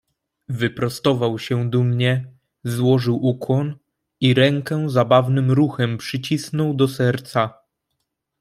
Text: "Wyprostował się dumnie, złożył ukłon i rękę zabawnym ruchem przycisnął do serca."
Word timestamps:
"Wyprostował 0.49 1.39
się 1.39 1.69
dumnie, 1.69 2.31
złożył 2.63 3.25
ukłon 3.25 3.75
i 4.21 4.33
rękę 4.33 4.89
zabawnym 4.89 5.51
ruchem 5.51 5.97
przycisnął 5.97 6.73
do 6.73 6.87
serca." 6.87 7.57